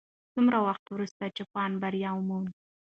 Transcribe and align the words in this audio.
څومره 0.33 0.57
وخت 0.67 0.85
وروسته 0.89 1.33
جاپان 1.37 1.71
بری 1.81 2.01
وموند؟ 2.13 2.51